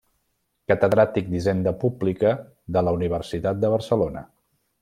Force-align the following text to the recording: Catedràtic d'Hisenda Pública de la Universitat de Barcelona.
Catedràtic 0.71 1.27
d'Hisenda 1.33 1.75
Pública 1.85 2.33
de 2.79 2.85
la 2.89 2.97
Universitat 3.01 3.65
de 3.67 3.75
Barcelona. 3.79 4.29